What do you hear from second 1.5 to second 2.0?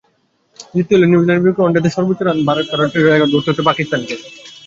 ওয়ানডেতে